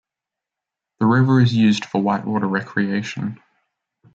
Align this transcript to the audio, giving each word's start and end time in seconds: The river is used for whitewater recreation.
The 0.99 1.05
river 1.05 1.39
is 1.41 1.53
used 1.53 1.85
for 1.85 2.01
whitewater 2.01 2.47
recreation. 2.47 3.39